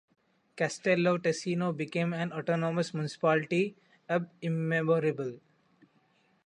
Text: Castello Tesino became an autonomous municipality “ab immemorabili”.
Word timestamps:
Castello 0.55 1.19
Tesino 1.19 1.71
became 1.77 2.11
an 2.11 2.33
autonomous 2.33 2.91
municipality 2.91 3.75
“ab 4.09 4.31
immemorabili”. 4.41 5.39